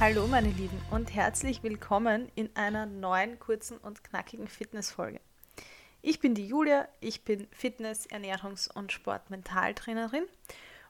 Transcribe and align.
Hallo 0.00 0.26
meine 0.26 0.48
Lieben 0.48 0.78
und 0.90 1.14
herzlich 1.14 1.62
willkommen 1.62 2.28
in 2.34 2.50
einer 2.56 2.84
neuen 2.84 3.38
kurzen 3.38 3.78
und 3.78 4.02
knackigen 4.02 4.48
Fitnessfolge. 4.48 5.20
Ich 6.02 6.18
bin 6.18 6.34
die 6.34 6.46
Julia, 6.46 6.88
ich 7.00 7.22
bin 7.22 7.46
Fitness-, 7.52 8.08
Ernährungs- 8.10 8.70
und 8.70 8.90
Sportmentaltrainerin 8.90 10.24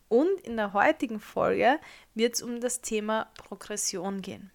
und 0.08 0.40
in 0.40 0.56
der 0.56 0.72
heutigen 0.72 1.20
Folge 1.20 1.78
wird 2.14 2.34
es 2.34 2.42
um 2.42 2.60
das 2.60 2.80
Thema 2.80 3.28
Progression 3.36 4.22
gehen. 4.22 4.50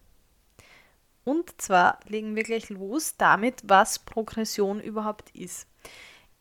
Und 1.24 1.62
zwar 1.62 2.00
legen 2.08 2.34
wir 2.34 2.42
gleich 2.42 2.70
los 2.70 3.16
damit, 3.16 3.62
was 3.64 4.00
Progression 4.00 4.80
überhaupt 4.80 5.30
ist. 5.30 5.68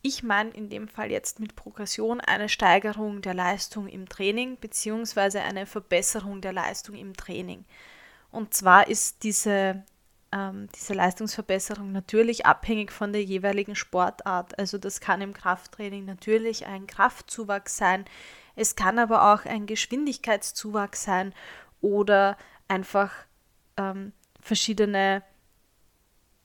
Ich 0.02 0.24
meine 0.24 0.50
in 0.52 0.70
dem 0.70 0.88
Fall 0.88 1.12
jetzt 1.12 1.40
mit 1.40 1.56
Progression 1.56 2.22
eine 2.22 2.50
Steigerung 2.50 3.22
der 3.22 3.34
Leistung 3.34 3.88
im 3.88 4.10
Training 4.10 4.58
bzw. 4.58 5.40
eine 5.40 5.66
Verbesserung 5.66 6.42
der 6.42 6.54
Leistung 6.54 6.96
im 6.96 7.16
Training. 7.16 7.66
Und 8.32 8.54
zwar 8.54 8.88
ist 8.88 9.24
diese, 9.24 9.84
ähm, 10.32 10.70
diese 10.76 10.94
Leistungsverbesserung 10.94 11.92
natürlich 11.92 12.46
abhängig 12.46 12.92
von 12.92 13.12
der 13.14 13.24
jeweiligen 13.24 13.76
Sportart. 13.76 14.58
Also 14.60 14.78
das 14.78 15.00
kann 15.00 15.22
im 15.22 15.34
Krafttraining 15.34 16.06
natürlich 16.06 16.66
ein 16.66 16.88
Kraftzuwachs 16.88 17.78
sein, 17.78 18.06
es 18.56 18.76
kann 18.76 19.00
aber 19.00 19.34
auch 19.34 19.46
ein 19.46 19.68
Geschwindigkeitszuwachs 19.68 21.04
sein 21.04 21.34
oder 21.80 22.38
einfach 22.68 23.14
ähm, 23.78 24.12
verschiedene 24.42 25.24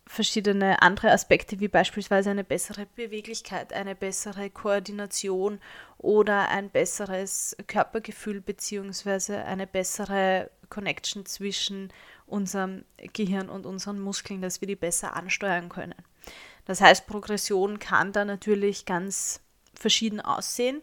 verschiedene 0.06 0.82
andere 0.82 1.10
Aspekte, 1.10 1.60
wie 1.60 1.68
beispielsweise 1.68 2.30
eine 2.30 2.44
bessere 2.44 2.86
Beweglichkeit, 2.94 3.72
eine 3.72 3.94
bessere 3.94 4.50
Koordination 4.50 5.60
oder 5.98 6.48
ein 6.48 6.70
besseres 6.70 7.56
Körpergefühl 7.66 8.40
beziehungsweise 8.40 9.44
eine 9.44 9.66
bessere 9.66 10.50
Connection 10.68 11.24
zwischen 11.24 11.92
unserem 12.26 12.84
Gehirn 13.12 13.48
und 13.48 13.66
unseren 13.66 13.98
Muskeln, 14.00 14.42
dass 14.42 14.60
wir 14.60 14.68
die 14.68 14.76
besser 14.76 15.16
ansteuern 15.16 15.68
können. 15.68 15.94
Das 16.66 16.80
heißt, 16.80 17.06
Progression 17.06 17.78
kann 17.78 18.12
da 18.12 18.24
natürlich 18.24 18.86
ganz 18.86 19.40
verschieden 19.74 20.20
aussehen. 20.20 20.82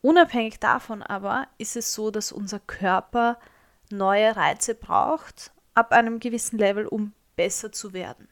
Unabhängig 0.00 0.58
davon 0.58 1.02
aber 1.02 1.46
ist 1.58 1.76
es 1.76 1.94
so, 1.94 2.10
dass 2.10 2.32
unser 2.32 2.60
Körper 2.60 3.38
neue 3.90 4.34
Reize 4.34 4.74
braucht 4.74 5.52
ab 5.74 5.92
einem 5.92 6.20
gewissen 6.20 6.58
Level, 6.58 6.86
um 6.86 7.12
besser 7.42 7.72
zu 7.72 7.92
werden. 7.92 8.28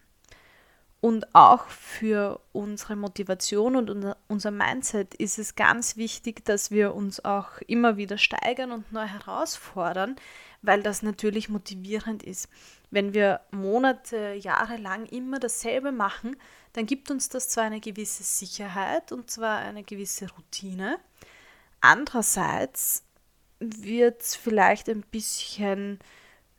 Und 1.01 1.35
auch 1.35 1.67
für 1.67 2.41
unsere 2.53 2.95
Motivation 2.95 3.75
und 3.75 4.15
unser 4.29 4.51
Mindset 4.53 5.15
ist 5.15 5.41
es 5.41 5.57
ganz 5.57 5.97
wichtig, 5.97 6.45
dass 6.45 6.71
wir 6.71 6.95
uns 6.95 7.25
auch 7.25 7.59
immer 7.67 7.97
wieder 7.97 8.19
steigern 8.19 8.71
und 8.71 8.93
neu 8.93 9.07
herausfordern, 9.07 10.15
weil 10.63 10.85
das 10.85 11.03
natürlich 11.03 11.49
motivierend 11.49 12.23
ist. 12.23 12.49
Wenn 12.93 13.15
wir 13.15 13.41
Monate, 13.51 14.35
Jahre 14.35 14.77
lang 14.77 15.07
immer 15.07 15.41
dasselbe 15.41 15.91
machen, 15.91 16.37
dann 16.75 16.87
gibt 16.87 17.11
uns 17.11 17.29
das 17.29 17.49
zwar 17.49 17.65
eine 17.65 17.81
gewisse 17.81 18.23
Sicherheit 18.23 19.11
und 19.11 19.29
zwar 19.29 19.59
eine 19.59 19.83
gewisse 19.83 20.31
Routine. 20.31 21.01
Andererseits 21.81 23.03
wird 23.59 24.23
es 24.23 24.37
vielleicht 24.37 24.89
ein 24.89 25.01
bisschen 25.01 25.99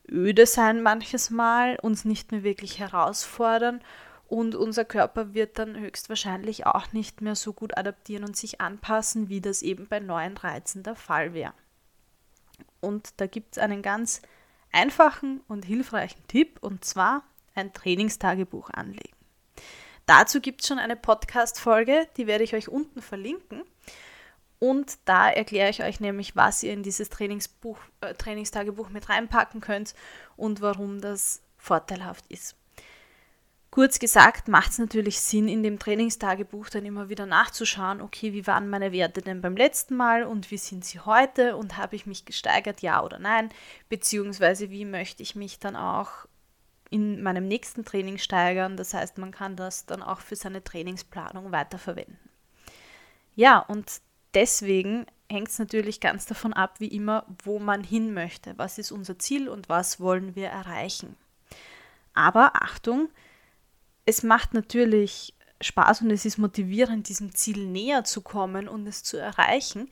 öde 0.09 0.45
sein 0.45 0.81
manches 0.81 1.29
Mal, 1.29 1.77
uns 1.81 2.05
nicht 2.05 2.31
mehr 2.31 2.43
wirklich 2.43 2.79
herausfordern 2.79 3.81
und 4.27 4.55
unser 4.55 4.85
Körper 4.85 5.33
wird 5.33 5.59
dann 5.59 5.77
höchstwahrscheinlich 5.77 6.65
auch 6.65 6.93
nicht 6.93 7.19
mehr 7.19 7.35
so 7.35 7.51
gut 7.51 7.77
adaptieren 7.77 8.23
und 8.23 8.37
sich 8.37 8.61
anpassen, 8.61 9.27
wie 9.27 9.41
das 9.41 9.61
eben 9.61 9.87
bei 9.87 9.99
neuen 9.99 10.37
Reizen 10.37 10.83
der 10.83 10.95
Fall 10.95 11.33
wäre. 11.33 11.53
Und 12.79 13.09
da 13.17 13.27
gibt 13.27 13.57
es 13.57 13.63
einen 13.63 13.81
ganz 13.81 14.21
einfachen 14.71 15.41
und 15.47 15.65
hilfreichen 15.65 16.25
Tipp, 16.27 16.59
und 16.61 16.85
zwar 16.85 17.23
ein 17.55 17.73
Trainingstagebuch 17.73 18.69
anlegen. 18.69 19.15
Dazu 20.05 20.41
gibt 20.41 20.61
es 20.61 20.67
schon 20.67 20.79
eine 20.79 20.95
Podcast-Folge, 20.95 22.07
die 22.17 22.25
werde 22.25 22.43
ich 22.43 22.55
euch 22.55 22.69
unten 22.69 23.01
verlinken. 23.01 23.63
Und 24.63 24.99
da 25.05 25.27
erkläre 25.27 25.71
ich 25.71 25.81
euch 25.81 25.99
nämlich, 25.99 26.35
was 26.35 26.61
ihr 26.61 26.71
in 26.71 26.83
dieses 26.83 27.09
Trainingsbuch, 27.09 27.79
äh, 28.01 28.13
Trainingstagebuch 28.13 28.89
mit 28.89 29.09
reinpacken 29.09 29.59
könnt 29.59 29.95
und 30.37 30.61
warum 30.61 31.01
das 31.01 31.41
vorteilhaft 31.57 32.27
ist. 32.27 32.55
Kurz 33.71 33.97
gesagt, 33.97 34.49
macht 34.49 34.69
es 34.69 34.77
natürlich 34.77 35.19
Sinn, 35.19 35.47
in 35.47 35.63
dem 35.63 35.79
Trainingstagebuch 35.79 36.69
dann 36.69 36.85
immer 36.85 37.09
wieder 37.09 37.25
nachzuschauen, 37.25 38.01
okay, 38.01 38.33
wie 38.33 38.45
waren 38.45 38.69
meine 38.69 38.91
Werte 38.91 39.23
denn 39.23 39.41
beim 39.41 39.57
letzten 39.57 39.95
Mal 39.95 40.25
und 40.25 40.51
wie 40.51 40.59
sind 40.59 40.85
sie 40.85 40.99
heute 40.99 41.55
und 41.55 41.77
habe 41.77 41.95
ich 41.95 42.05
mich 42.05 42.25
gesteigert, 42.25 42.83
ja 42.83 43.03
oder 43.03 43.17
nein, 43.17 43.49
beziehungsweise 43.89 44.69
wie 44.69 44.85
möchte 44.85 45.23
ich 45.23 45.35
mich 45.35 45.57
dann 45.57 45.75
auch 45.75 46.27
in 46.91 47.23
meinem 47.23 47.47
nächsten 47.47 47.83
Training 47.83 48.19
steigern. 48.19 48.77
Das 48.77 48.93
heißt, 48.93 49.17
man 49.17 49.31
kann 49.31 49.55
das 49.55 49.87
dann 49.87 50.03
auch 50.03 50.19
für 50.19 50.35
seine 50.35 50.63
Trainingsplanung 50.63 51.51
weiterverwenden. 51.51 52.19
Ja, 53.33 53.57
und 53.57 54.01
deswegen 54.33 55.05
hängt 55.29 55.49
es 55.49 55.59
natürlich 55.59 55.99
ganz 55.99 56.25
davon 56.25 56.53
ab, 56.53 56.79
wie 56.79 56.87
immer, 56.87 57.25
wo 57.43 57.59
man 57.59 57.83
hin 57.83 58.13
möchte. 58.13 58.57
Was 58.57 58.77
ist 58.77 58.91
unser 58.91 59.17
Ziel 59.17 59.47
und 59.47 59.69
was 59.69 59.99
wollen 59.99 60.35
wir 60.35 60.49
erreichen? 60.49 61.15
Aber 62.13 62.61
Achtung, 62.61 63.09
es 64.05 64.23
macht 64.23 64.53
natürlich 64.53 65.33
Spaß 65.61 66.01
und 66.01 66.11
es 66.11 66.25
ist 66.25 66.37
motivierend, 66.37 67.07
diesem 67.07 67.33
Ziel 67.33 67.67
näher 67.67 68.03
zu 68.03 68.21
kommen 68.21 68.67
und 68.67 68.87
es 68.87 69.03
zu 69.03 69.17
erreichen. 69.17 69.89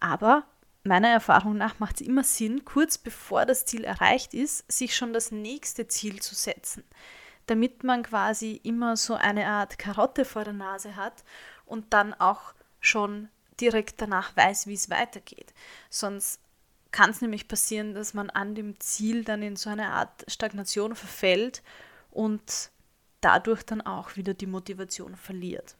Aber 0.00 0.44
meiner 0.84 1.08
Erfahrung 1.08 1.56
nach 1.56 1.78
macht 1.78 2.00
es 2.00 2.06
immer 2.06 2.24
Sinn, 2.24 2.64
kurz 2.64 2.98
bevor 2.98 3.46
das 3.46 3.64
Ziel 3.64 3.84
erreicht 3.84 4.34
ist, 4.34 4.70
sich 4.70 4.96
schon 4.96 5.12
das 5.12 5.30
nächste 5.30 5.86
Ziel 5.86 6.20
zu 6.20 6.34
setzen, 6.34 6.84
damit 7.46 7.84
man 7.84 8.02
quasi 8.02 8.60
immer 8.64 8.96
so 8.96 9.14
eine 9.14 9.46
Art 9.46 9.78
Karotte 9.78 10.24
vor 10.24 10.44
der 10.44 10.54
Nase 10.54 10.96
hat 10.96 11.24
und 11.66 11.92
dann 11.92 12.14
auch 12.14 12.54
schon 12.80 13.28
direkt 13.60 14.00
danach 14.00 14.36
weiß, 14.36 14.66
wie 14.66 14.74
es 14.74 14.90
weitergeht. 14.90 15.52
Sonst 15.90 16.40
kann 16.90 17.10
es 17.10 17.20
nämlich 17.20 17.48
passieren, 17.48 17.94
dass 17.94 18.14
man 18.14 18.30
an 18.30 18.54
dem 18.54 18.78
Ziel 18.78 19.24
dann 19.24 19.42
in 19.42 19.56
so 19.56 19.70
eine 19.70 19.88
Art 19.88 20.24
Stagnation 20.28 20.94
verfällt 20.94 21.62
und 22.10 22.70
dadurch 23.20 23.62
dann 23.62 23.80
auch 23.80 24.16
wieder 24.16 24.34
die 24.34 24.46
Motivation 24.46 25.16
verliert. 25.16 25.76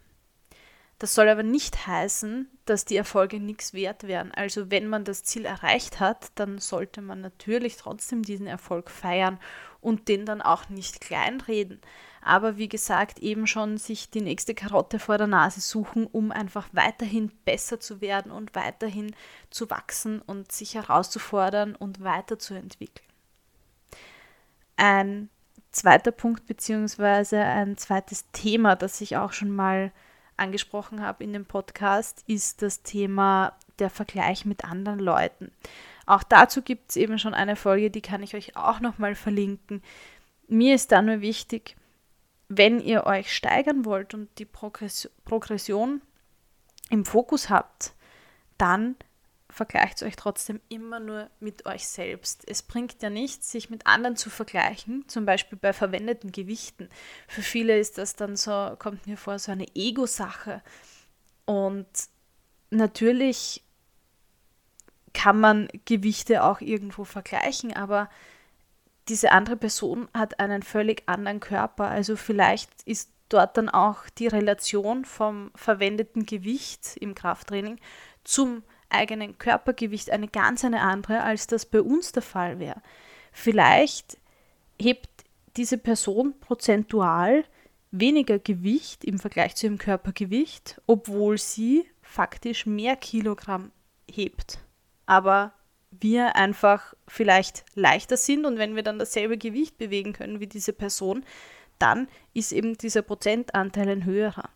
Das 0.98 1.16
soll 1.16 1.28
aber 1.28 1.42
nicht 1.42 1.88
heißen, 1.88 2.48
dass 2.64 2.84
die 2.84 2.96
Erfolge 2.96 3.40
nichts 3.40 3.74
wert 3.74 4.04
wären. 4.04 4.30
Also 4.30 4.70
wenn 4.70 4.86
man 4.86 5.04
das 5.04 5.24
Ziel 5.24 5.44
erreicht 5.44 5.98
hat, 5.98 6.30
dann 6.36 6.58
sollte 6.58 7.02
man 7.02 7.20
natürlich 7.20 7.76
trotzdem 7.76 8.22
diesen 8.22 8.46
Erfolg 8.46 8.88
feiern 8.88 9.40
und 9.80 10.06
den 10.06 10.24
dann 10.24 10.40
auch 10.40 10.68
nicht 10.68 11.00
kleinreden. 11.00 11.80
Aber 12.24 12.56
wie 12.56 12.68
gesagt, 12.68 13.18
eben 13.18 13.48
schon 13.48 13.78
sich 13.78 14.08
die 14.10 14.20
nächste 14.20 14.54
Karotte 14.54 15.00
vor 15.00 15.18
der 15.18 15.26
Nase 15.26 15.60
suchen, 15.60 16.06
um 16.06 16.30
einfach 16.30 16.68
weiterhin 16.72 17.32
besser 17.44 17.80
zu 17.80 18.00
werden 18.00 18.30
und 18.30 18.54
weiterhin 18.54 19.14
zu 19.50 19.68
wachsen 19.70 20.22
und 20.22 20.52
sich 20.52 20.76
herauszufordern 20.76 21.74
und 21.74 22.02
weiterzuentwickeln. 22.04 23.08
Ein 24.76 25.30
zweiter 25.72 26.12
Punkt 26.12 26.46
beziehungsweise 26.46 27.40
ein 27.42 27.76
zweites 27.76 28.30
Thema, 28.30 28.76
das 28.76 29.00
ich 29.00 29.16
auch 29.16 29.32
schon 29.32 29.50
mal 29.50 29.90
angesprochen 30.36 31.02
habe 31.02 31.24
in 31.24 31.32
dem 31.32 31.44
Podcast, 31.44 32.22
ist 32.28 32.62
das 32.62 32.82
Thema 32.82 33.56
der 33.80 33.90
Vergleich 33.90 34.44
mit 34.44 34.64
anderen 34.64 35.00
Leuten. 35.00 35.50
Auch 36.06 36.22
dazu 36.22 36.62
gibt 36.62 36.90
es 36.90 36.96
eben 36.96 37.18
schon 37.18 37.34
eine 37.34 37.56
Folge, 37.56 37.90
die 37.90 38.00
kann 38.00 38.22
ich 38.22 38.34
euch 38.34 38.56
auch 38.56 38.80
nochmal 38.80 39.14
verlinken. 39.16 39.82
Mir 40.46 40.74
ist 40.74 40.92
da 40.92 41.02
nur 41.02 41.20
wichtig, 41.20 41.76
wenn 42.56 42.80
ihr 42.80 43.06
euch 43.06 43.34
steigern 43.34 43.84
wollt 43.84 44.14
und 44.14 44.28
die 44.38 44.44
Progression 44.44 46.02
im 46.90 47.04
Fokus 47.04 47.48
habt, 47.48 47.94
dann 48.58 48.96
vergleicht 49.48 50.02
euch 50.02 50.16
trotzdem 50.16 50.60
immer 50.68 51.00
nur 51.00 51.30
mit 51.40 51.66
euch 51.66 51.86
selbst. 51.86 52.48
Es 52.48 52.62
bringt 52.62 53.02
ja 53.02 53.10
nichts, 53.10 53.50
sich 53.50 53.70
mit 53.70 53.86
anderen 53.86 54.16
zu 54.16 54.30
vergleichen, 54.30 55.06
zum 55.08 55.24
Beispiel 55.24 55.58
bei 55.58 55.72
verwendeten 55.72 56.32
Gewichten. 56.32 56.88
Für 57.28 57.42
viele 57.42 57.78
ist 57.78 57.98
das 57.98 58.16
dann 58.16 58.36
so, 58.36 58.76
kommt 58.78 59.06
mir 59.06 59.16
vor, 59.16 59.38
so 59.38 59.52
eine 59.52 59.66
Ego-Sache. 59.74 60.62
Und 61.44 61.86
natürlich 62.70 63.62
kann 65.14 65.40
man 65.40 65.68
Gewichte 65.84 66.44
auch 66.44 66.60
irgendwo 66.60 67.04
vergleichen, 67.04 67.74
aber 67.74 68.08
diese 69.08 69.32
andere 69.32 69.56
Person 69.56 70.08
hat 70.14 70.40
einen 70.40 70.62
völlig 70.62 71.02
anderen 71.06 71.40
Körper. 71.40 71.88
Also 71.88 72.16
vielleicht 72.16 72.70
ist 72.84 73.10
dort 73.28 73.56
dann 73.56 73.68
auch 73.68 74.08
die 74.18 74.26
Relation 74.26 75.04
vom 75.04 75.50
verwendeten 75.54 76.26
Gewicht 76.26 76.96
im 77.00 77.14
Krafttraining 77.14 77.78
zum 78.24 78.62
eigenen 78.90 79.38
Körpergewicht 79.38 80.10
eine 80.10 80.28
ganz 80.28 80.64
eine 80.64 80.82
andere, 80.82 81.22
als 81.22 81.46
das 81.46 81.66
bei 81.66 81.80
uns 81.80 82.12
der 82.12 82.22
Fall 82.22 82.58
wäre. 82.58 82.82
Vielleicht 83.32 84.18
hebt 84.80 85.08
diese 85.56 85.78
Person 85.78 86.38
prozentual 86.40 87.44
weniger 87.90 88.38
Gewicht 88.38 89.04
im 89.04 89.18
Vergleich 89.18 89.54
zu 89.54 89.66
ihrem 89.66 89.78
Körpergewicht, 89.78 90.80
obwohl 90.86 91.38
sie 91.38 91.86
faktisch 92.00 92.66
mehr 92.66 92.96
Kilogramm 92.96 93.70
hebt. 94.10 94.58
Aber 95.06 95.52
wir 96.00 96.36
einfach 96.36 96.94
vielleicht 97.06 97.64
leichter 97.74 98.16
sind 98.16 98.44
und 98.44 98.58
wenn 98.58 98.76
wir 98.76 98.82
dann 98.82 98.98
dasselbe 98.98 99.38
Gewicht 99.38 99.78
bewegen 99.78 100.12
können 100.12 100.40
wie 100.40 100.46
diese 100.46 100.72
Person, 100.72 101.24
dann 101.78 102.08
ist 102.32 102.52
eben 102.52 102.78
dieser 102.78 103.02
Prozentanteil 103.02 103.88
ein 103.88 104.04
höherer. 104.04 104.48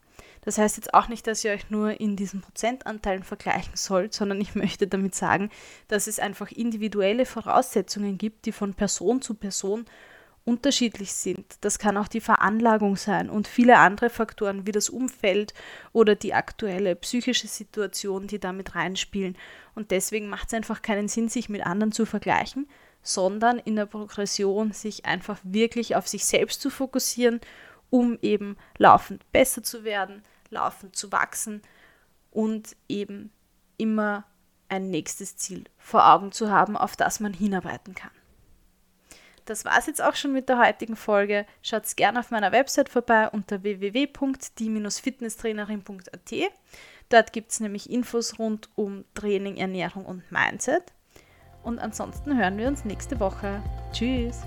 Das 0.42 0.58
heißt 0.58 0.76
jetzt 0.76 0.94
auch 0.94 1.08
nicht, 1.08 1.26
dass 1.26 1.44
ihr 1.44 1.50
euch 1.50 1.70
nur 1.70 2.00
in 2.00 2.14
diesen 2.14 2.40
Prozentanteilen 2.40 3.24
vergleichen 3.24 3.74
sollt, 3.74 4.14
sondern 4.14 4.40
ich 4.40 4.54
möchte 4.54 4.86
damit 4.86 5.14
sagen, 5.14 5.50
dass 5.88 6.06
es 6.06 6.20
einfach 6.20 6.52
individuelle 6.52 7.26
Voraussetzungen 7.26 8.16
gibt, 8.16 8.46
die 8.46 8.52
von 8.52 8.72
Person 8.72 9.20
zu 9.20 9.34
Person 9.34 9.86
unterschiedlich 10.46 11.12
sind. 11.12 11.44
Das 11.60 11.78
kann 11.78 11.96
auch 11.96 12.08
die 12.08 12.20
Veranlagung 12.20 12.96
sein 12.96 13.28
und 13.28 13.48
viele 13.48 13.78
andere 13.78 14.08
Faktoren 14.08 14.66
wie 14.66 14.72
das 14.72 14.88
Umfeld 14.88 15.52
oder 15.92 16.14
die 16.14 16.34
aktuelle 16.34 16.94
psychische 16.96 17.48
Situation, 17.48 18.28
die 18.28 18.38
damit 18.38 18.76
reinspielen. 18.76 19.36
Und 19.74 19.90
deswegen 19.90 20.28
macht 20.28 20.46
es 20.48 20.54
einfach 20.54 20.82
keinen 20.82 21.08
Sinn, 21.08 21.28
sich 21.28 21.48
mit 21.48 21.66
anderen 21.66 21.90
zu 21.90 22.06
vergleichen, 22.06 22.68
sondern 23.02 23.58
in 23.58 23.74
der 23.74 23.86
Progression 23.86 24.72
sich 24.72 25.04
einfach 25.04 25.38
wirklich 25.42 25.96
auf 25.96 26.06
sich 26.06 26.24
selbst 26.24 26.60
zu 26.60 26.70
fokussieren, 26.70 27.40
um 27.90 28.16
eben 28.22 28.56
laufend 28.78 29.30
besser 29.32 29.64
zu 29.64 29.82
werden, 29.82 30.22
laufend 30.50 30.94
zu 30.94 31.10
wachsen 31.10 31.60
und 32.30 32.76
eben 32.88 33.32
immer 33.78 34.24
ein 34.68 34.90
nächstes 34.90 35.36
Ziel 35.36 35.64
vor 35.76 36.08
Augen 36.08 36.30
zu 36.30 36.50
haben, 36.50 36.76
auf 36.76 36.94
das 36.94 37.18
man 37.18 37.32
hinarbeiten 37.32 37.96
kann. 37.96 38.10
Das 39.46 39.64
war 39.64 39.78
es 39.78 39.86
jetzt 39.86 40.02
auch 40.02 40.16
schon 40.16 40.32
mit 40.32 40.48
der 40.48 40.58
heutigen 40.58 40.96
Folge. 40.96 41.46
Schaut 41.62 41.96
gerne 41.96 42.18
auf 42.20 42.30
meiner 42.30 42.52
Website 42.52 42.88
vorbei 42.88 43.28
unter 43.30 43.62
www.die-fitnesstrainerin.at. 43.62 46.52
Dort 47.08 47.32
gibt 47.32 47.52
es 47.52 47.60
nämlich 47.60 47.88
Infos 47.88 48.36
rund 48.38 48.68
um 48.74 49.06
Training, 49.14 49.56
Ernährung 49.56 50.04
und 50.04 50.30
Mindset. 50.32 50.92
Und 51.62 51.78
ansonsten 51.78 52.36
hören 52.36 52.58
wir 52.58 52.66
uns 52.68 52.84
nächste 52.84 53.18
Woche. 53.20 53.62
Tschüss! 53.92 54.42